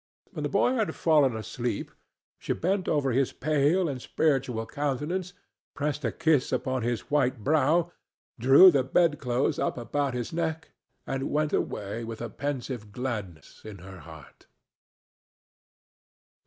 [0.31, 1.91] When the boy had fallen asleep,
[2.39, 5.33] she bent over his pale and spiritual countenance,
[5.75, 7.91] pressed a kiss upon his white brow,
[8.39, 10.71] drew the bedclothes up about his neck,
[11.05, 14.47] and went away with a pensive gladness in her heart.